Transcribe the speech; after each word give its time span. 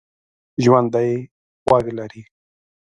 ژوندي 0.63 1.09
غوږ 1.65 1.85
لري 1.97 2.21